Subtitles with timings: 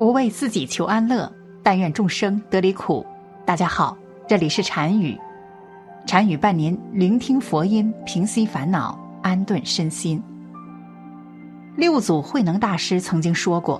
[0.00, 1.30] 不为自己求安乐，
[1.62, 3.04] 但愿众生得离苦。
[3.44, 3.94] 大家好，
[4.26, 5.14] 这里是禅语，
[6.06, 10.18] 禅语伴您聆听佛音，平息烦恼，安顿身心。
[11.76, 13.78] 六祖慧能大师曾经说过，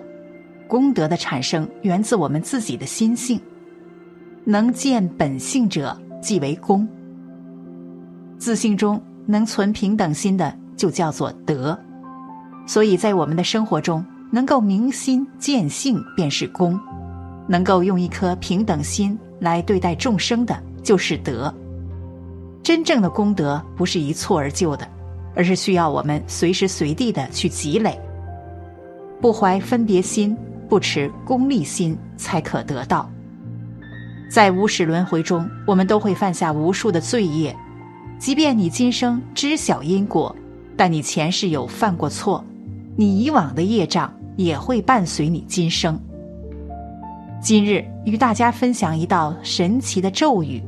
[0.68, 3.40] 功德的产生源自我们自己的心性，
[4.44, 6.86] 能见本性者即为功。
[8.36, 11.78] 自性中能存平等心的，就叫做德。
[12.66, 16.78] 所以在我们的生活中，能够明心见性便是功，
[17.48, 21.52] 能够用一颗平等心来对待众生的，就是德。
[22.62, 24.86] 真正的功德不是一蹴而就的，
[25.34, 27.98] 而是需要我们随时随地的去积累。
[29.20, 30.36] 不怀分别心，
[30.68, 33.10] 不持功利心，才可得到。
[34.30, 37.56] 在无始轮回中，我们都会犯下无数的罪业，
[38.18, 40.34] 即便你今生知晓因果，
[40.76, 42.44] 但你前世有犯过错，
[42.94, 44.12] 你以往的业障。
[44.40, 46.00] 也会伴随你今生。
[47.42, 50.62] 今日与大家分享一道神奇的咒语，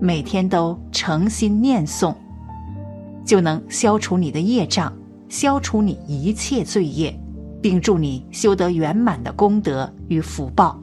[0.00, 2.14] 每天都诚心念诵，
[3.24, 4.92] 就能消除你的业障，
[5.28, 7.18] 消除你一切罪业，
[7.60, 10.80] 并助你修得圆满的功德与福报。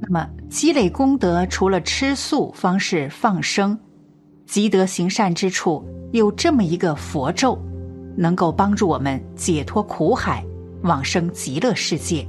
[0.00, 3.78] 那么，积累功德除了吃素方式放生，
[4.46, 7.58] 积德行善之处有这么一个佛咒，
[8.18, 10.44] 能够帮助我们解脱苦海。
[10.82, 12.26] 往生极乐世界，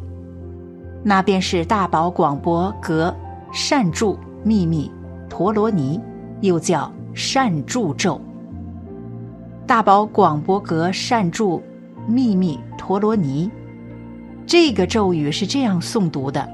[1.04, 3.16] 那便是大宝广博格
[3.54, 4.92] 善住秘密
[5.30, 6.00] 陀罗尼，
[6.42, 8.20] 又叫善住咒。
[9.66, 11.64] 大宝广博格善住
[12.08, 13.50] 秘密陀罗尼，
[14.46, 16.46] 这个咒语是这样诵读的：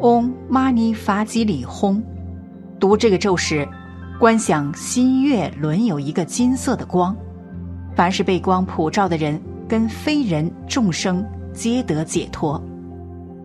[0.00, 2.02] 嗡玛尼法吉里吽。
[2.78, 3.66] 读这个咒时，
[4.18, 7.16] 观想新月轮有一个金色的光，
[7.96, 9.40] 凡是被光普照的人。
[9.70, 12.60] 跟非人众生皆得解脱。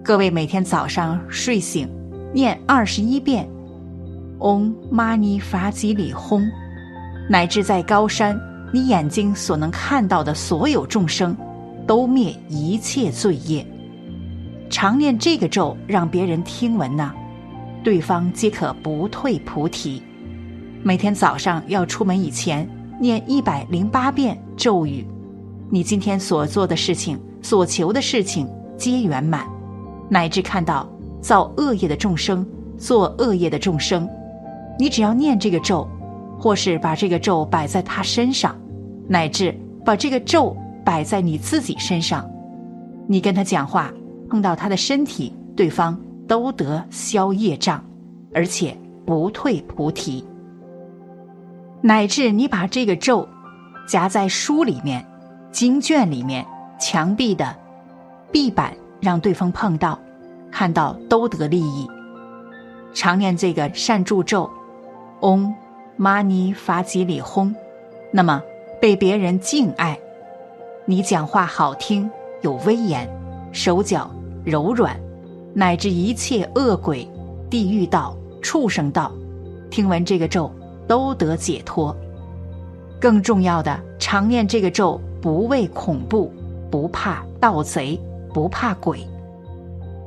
[0.04, 1.88] 各位每天早上睡醒，
[2.34, 3.47] 念二十一遍
[4.41, 6.44] “嗡玛尼法吉里吽”，
[7.30, 8.35] 乃至在高山，
[8.74, 11.38] 你眼睛所能看到的所有众生，
[11.85, 13.64] 都灭一切罪业。
[14.68, 17.14] 常念这个咒，让别人听闻呐，
[17.84, 20.02] 对方皆可不退菩提。
[20.81, 22.68] 每天早上要出门以前，
[23.00, 25.06] 念一百零八遍咒语。
[25.70, 29.48] 你今天所做的事情、所求的事情皆圆满，
[30.08, 30.88] 乃至看到
[31.22, 32.46] 造恶业的众生、
[32.78, 34.08] 做恶业的众生，
[34.78, 35.88] 你只要念这个咒，
[36.40, 38.56] 或是把这个咒摆在他身上，
[39.08, 40.56] 乃至把这个咒
[40.86, 42.30] 摆在你自己身上，
[43.08, 43.92] 你跟他讲话，
[44.30, 47.84] 碰到他的身体，对方都得消业障，
[48.36, 50.24] 而且不退菩提。
[51.82, 53.28] 乃至你把这个咒
[53.88, 55.03] 夹在书里面。
[55.55, 56.45] 经卷里面
[56.77, 57.55] 墙壁的
[58.29, 59.97] 壁板，让对方碰到、
[60.51, 61.89] 看到都得利益。
[62.93, 64.51] 常念这个善助咒，
[65.21, 65.55] 嗡
[65.95, 67.55] 玛尼法吉里吽，
[68.11, 68.43] 那么
[68.81, 69.97] 被别人敬爱，
[70.83, 72.11] 你讲话好听
[72.41, 73.09] 有威严，
[73.53, 74.11] 手脚
[74.43, 74.99] 柔软，
[75.53, 77.09] 乃至一切恶鬼、
[77.49, 79.09] 地狱道、畜生道，
[79.72, 80.51] 听闻这个咒
[80.85, 81.95] 都得解脱。
[82.99, 84.99] 更重要的，常念这个咒。
[85.25, 86.31] 不畏恐怖，
[86.69, 88.00] 不怕盗贼，
[88.31, 89.00] 不怕鬼。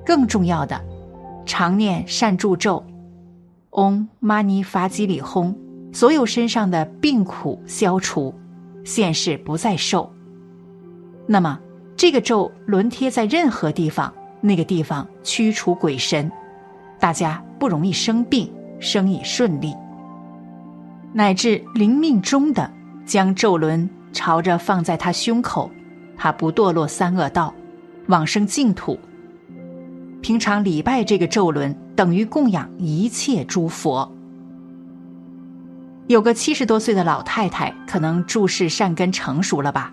[0.06, 0.80] 更重要的，
[1.44, 2.84] 常念善助咒，
[3.70, 5.52] 嗡玛尼法吉里吽，
[5.92, 8.32] 所有身上的病苦消除，
[8.84, 10.08] 现世不再受。
[11.26, 11.58] 那么，
[11.96, 16.30] 这个咒轮贴在任何地方，那个地方驱除鬼神，
[17.00, 19.74] 大家不容易生病，生意顺利，
[21.12, 22.70] 乃至临命中的
[23.04, 23.90] 将咒轮。
[24.12, 25.70] 朝着放在他胸口，
[26.16, 27.54] 他不堕落三恶道，
[28.06, 28.98] 往生净土。
[30.20, 34.10] 平常礼拜这个咒轮，等于供养一切诸佛。
[36.08, 39.92] 有个七十多岁的老太太，可能注视善根成熟了吧，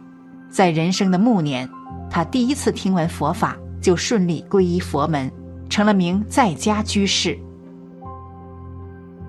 [0.50, 1.70] 在人生的暮年，
[2.10, 5.32] 她第一次听闻佛法，就顺利皈依佛门，
[5.70, 7.38] 成了名在家居士。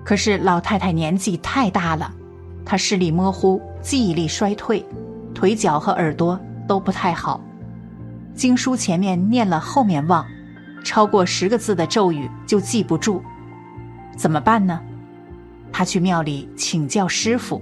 [0.03, 2.11] 可是老太太年纪太大了。
[2.69, 4.85] 他视力模糊，记忆力衰退，
[5.33, 6.37] 腿脚和耳朵
[6.67, 7.39] 都不太好。
[8.35, 10.25] 经书前面念了，后面忘，
[10.83, 13.23] 超过十个字的咒语就记不住，
[14.17, 14.81] 怎么办呢？
[15.71, 17.61] 他去庙里请教师傅，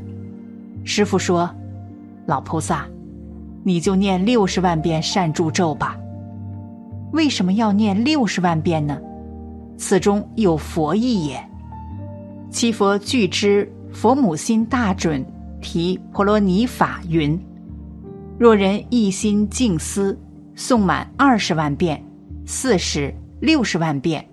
[0.84, 1.48] 师傅说
[2.26, 2.88] ：“老菩萨，
[3.64, 5.96] 你就念六十万遍善助咒吧。”
[7.14, 9.00] 为什么要念六十万遍呢？
[9.78, 11.40] 此中有佛意也。
[12.50, 13.72] 七佛具之。
[13.96, 15.26] 佛母心大准
[15.62, 17.40] 提婆罗尼法云：
[18.38, 20.20] 若人一心静思，
[20.54, 22.04] 诵满二十万遍，
[22.46, 24.28] 四十、六十万遍。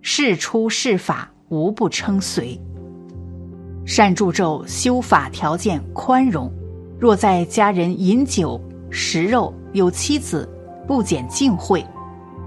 [0.00, 2.58] 事出事法，无不称随。
[3.84, 6.50] 善助咒修法条件宽容，
[6.98, 8.58] 若在家人饮酒
[8.88, 10.48] 食肉，有妻子
[10.88, 11.84] 不减敬会，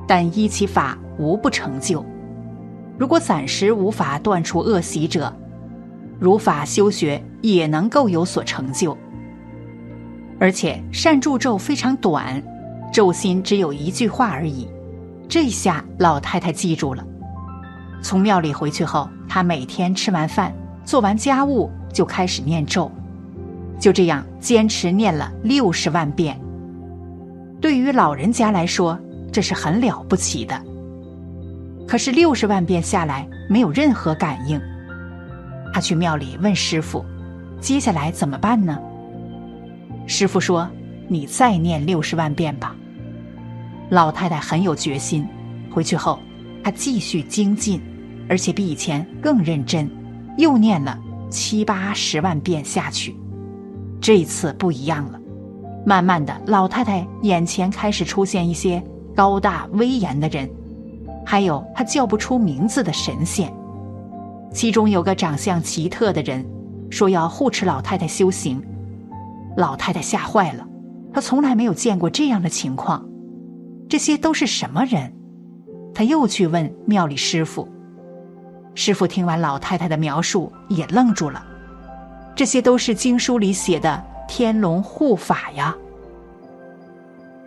[0.08, 2.04] 但依其法无不成就。
[2.98, 5.32] 如果暂时无法断除恶习者，
[6.20, 8.98] 如法修学也能够有所成就。
[10.40, 12.42] 而且善助咒非常短，
[12.94, 14.68] 咒心只有一句话而已。
[15.28, 17.06] 这下老太太记住了。
[18.02, 20.54] 从庙里回去后，她每天吃完饭。
[20.86, 22.90] 做完家务就开始念咒，
[23.78, 26.40] 就这样坚持念了六十万遍。
[27.60, 28.98] 对于老人家来说，
[29.30, 30.58] 这是很了不起的。
[31.86, 34.62] 可是六十万遍下来没有任何感应。
[35.74, 37.04] 他去庙里问师傅
[37.62, 38.80] ：“接下来怎么办呢？”
[40.08, 40.70] 师傅说
[41.08, 42.76] ：“你再念六十万遍吧。”
[43.90, 45.28] 老太太很有决心。
[45.72, 46.20] 回去后，
[46.64, 47.82] 她继续精进，
[48.28, 49.90] 而且比以前更认真。
[50.38, 51.00] 又念了
[51.30, 53.16] 七八十万遍下去，
[54.00, 55.20] 这一次不一样了。
[55.86, 58.82] 慢慢的，老太太眼前开始出现一些
[59.16, 60.50] 高大威严的人，
[61.26, 63.52] 还有她叫不出名字的神仙。
[64.54, 66.46] 其中有个长相奇特的人，
[66.90, 68.62] 说要护持老太太修行。
[69.56, 70.68] 老太太吓坏了，
[71.14, 73.08] 她从来没有见过这样的情况。
[73.90, 75.14] 这些都是什么人？
[75.94, 77.68] 她又去问庙里师傅。
[78.76, 81.44] 师傅听完老太太的描述，也愣住了。
[82.36, 85.76] 这些都是经书里写的天龙护法呀。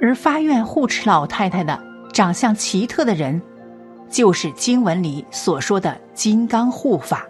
[0.00, 1.78] 而发愿护持老太太的
[2.12, 3.40] 长相奇特的人，
[4.10, 7.26] 就是经文里所说的金刚护法。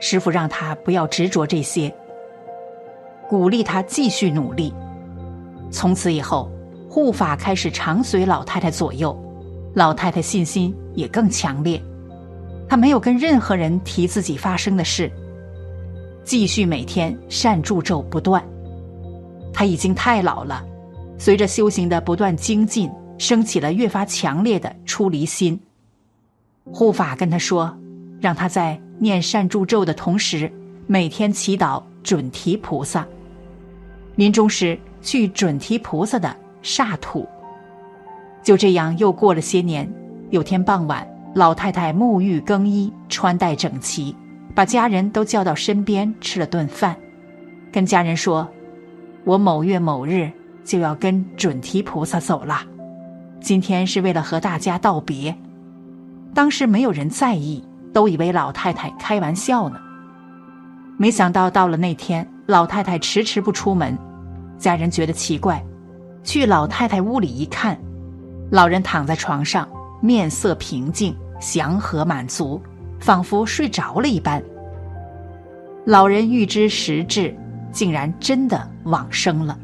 [0.00, 1.94] 师傅让他不要执着这些，
[3.28, 4.74] 鼓励他继续努力。
[5.70, 6.50] 从此以后，
[6.88, 9.16] 护法开始常随老太太左右，
[9.74, 11.80] 老太太信心也更强烈。
[12.68, 15.10] 她没有跟任何人提自己发生的事，
[16.24, 18.42] 继续每天善助咒不断。
[19.52, 20.64] 她已经太老了，
[21.18, 22.90] 随着修行的不断精进，
[23.20, 25.60] 升起了越发强烈的出离心。
[26.64, 27.78] 护法跟他说，
[28.18, 30.50] 让他在念善助咒的同时，
[30.86, 33.06] 每天祈祷准提菩萨。
[34.16, 37.28] 临终时去准提菩萨的刹土。
[38.42, 39.86] 就这样又过了些年，
[40.30, 41.06] 有天傍晚。
[41.34, 44.16] 老太太沐浴更衣，穿戴整齐，
[44.52, 46.96] 把家人都叫到身边吃了顿饭，
[47.70, 48.48] 跟家人说
[49.22, 50.28] ：“我某月某日
[50.64, 52.66] 就要跟准提菩萨走了，
[53.40, 55.36] 今天是为了和大家道别。”
[56.32, 59.80] 当时没有人在意，都以为老太太开玩笑呢。
[60.96, 63.98] 没想到到了那天，老太太迟迟不出门，
[64.58, 65.64] 家人觉得奇怪，
[66.22, 67.76] 去老太太屋里一看，
[68.50, 69.68] 老人躺在床上。
[70.02, 72.58] 面色平静，祥和满足，
[73.00, 74.42] 仿佛睡着了一般。
[75.84, 77.36] 老人预知时至，
[77.70, 79.58] 竟然真的往生了。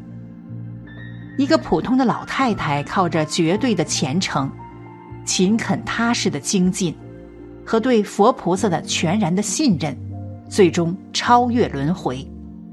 [1.37, 4.51] 一个普通的老太太，靠着绝对的虔诚、
[5.23, 6.95] 勤恳踏实的精进，
[7.63, 9.95] 和对佛菩萨的全然的信任，
[10.49, 12.27] 最终超越轮回，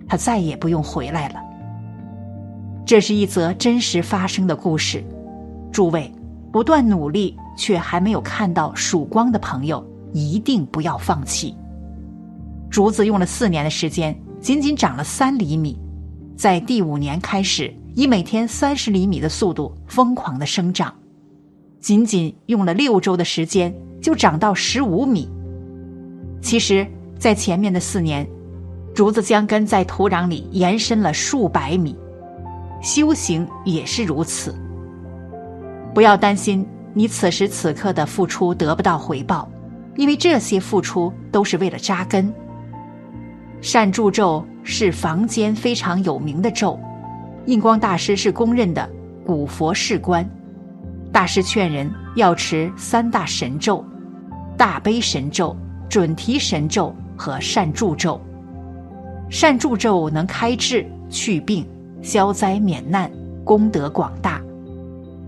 [0.08, 1.37] 她再也不用回来了。
[2.86, 5.05] 这是一则真实发生的故事，
[5.70, 6.10] 诸位。
[6.53, 11.53] 不断努力却还没有看到曙光的朋友，一定不要放弃。
[12.70, 15.77] 竹子用了四年的时间，仅仅长了三厘米，
[16.36, 20.93] 在第五年开始，以每天三十厘米的速度疯狂的生长，
[21.81, 23.72] 仅仅用了六周的时间
[24.03, 25.29] 就长到十五米。
[26.43, 26.86] 其实，
[27.19, 28.29] 在前面的四年，
[28.94, 31.96] 竹子将根在土壤里延伸了数百米，
[32.82, 34.55] 修行也是如此。
[35.94, 39.48] 不要担心你此时此刻的付出得不到回报，
[39.94, 42.32] 因为这些付出都是为了扎根。
[43.60, 46.79] 善助咒是房间非常有名的咒，
[47.46, 48.89] 印光大师是公认的
[49.24, 50.29] 古佛世官。
[51.13, 53.84] 大师劝人要持三大神咒：
[54.56, 55.56] 大悲神咒、
[55.89, 58.20] 准提神咒和善助咒。
[59.29, 61.67] 善助咒能开智、去病、
[62.03, 63.10] 消灾免难，
[63.44, 64.41] 功德广大。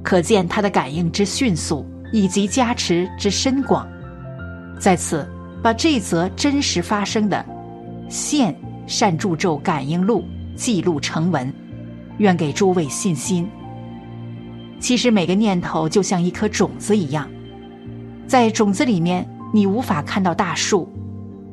[0.03, 3.87] 可见他的感应之迅速，以及加持之深广。
[4.79, 5.29] 在此，
[5.63, 7.45] 把这则真实发生的
[8.09, 8.55] 现
[8.87, 11.53] 善助咒感应录记录成文，
[12.19, 13.49] 愿给诸位信心。
[14.79, 17.29] 其实每个念头就像一颗种子一样，
[18.27, 20.89] 在种子里面你无法看到大树，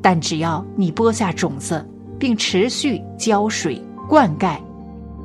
[0.02, 1.84] 但只要你播下种子，
[2.18, 4.56] 并持续浇水灌溉。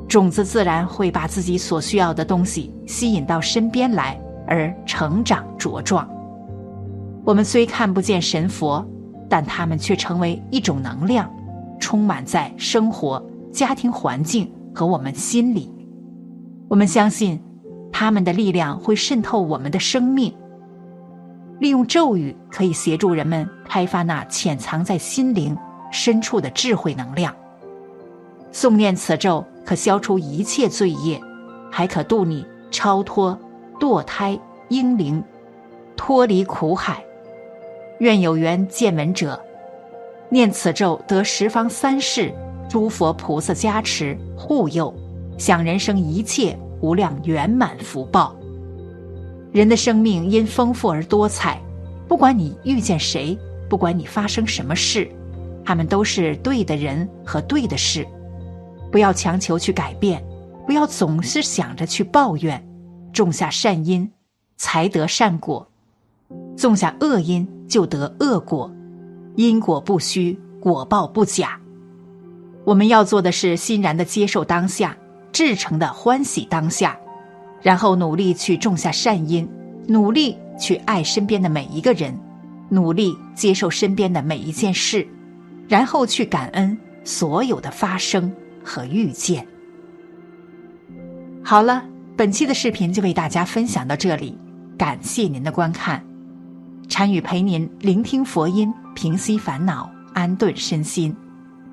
[0.08, 6.08] 种子自然会把自己所需要的东西吸引到身边来，而成长茁壮。
[7.22, 8.84] 我们虽看不见神佛，
[9.28, 11.30] 但他们却成为一种能量，
[11.78, 15.72] 充满在生活、家庭环境和我们心里。
[16.68, 17.42] 我们相信，
[17.92, 20.34] 他们的力量会渗透我们的生命。
[21.58, 25.56] 利用咒语可以协助人们开发那潜藏在心灵
[25.92, 27.34] 深处的智慧能量。
[28.52, 31.20] 诵念此咒可消除一切罪业，
[31.70, 33.38] 还可度你超脱
[33.78, 35.22] 堕胎婴灵，
[35.96, 37.04] 脱离苦海。
[37.98, 39.38] 愿有缘见闻者，
[40.30, 42.32] 念此咒得十方三世
[42.70, 44.94] 诸佛菩萨加持护佑，
[45.36, 48.36] 享人生一切无量圆满福报。
[49.50, 51.60] 人的生命因丰富而多彩，
[52.06, 53.36] 不管你遇见谁，
[53.68, 55.10] 不管你发生什么事，
[55.64, 58.06] 他们都是对的人和对的事。
[58.92, 60.24] 不要强求去改变，
[60.64, 62.64] 不要总是想着去抱怨。
[63.12, 64.08] 种下善因，
[64.56, 65.66] 才得善果；
[66.56, 68.70] 种下恶因，就得恶果。
[69.34, 71.60] 因果不虚，果报不假。
[72.70, 74.96] 我们要做的是欣然的接受当下，
[75.32, 76.96] 至诚的欢喜当下。
[77.60, 79.48] 然后努力去种下善因，
[79.88, 82.16] 努力去爱身边的每一个人，
[82.68, 85.04] 努力接受身边的每一件事，
[85.66, 89.44] 然后去感恩所有的发生和遇见。
[91.42, 91.82] 好了，
[92.16, 94.38] 本期的视频就为大家分享到这里，
[94.78, 96.00] 感谢您的观看。
[96.88, 101.12] 禅语陪您聆听佛音，平息烦恼，安顿身心。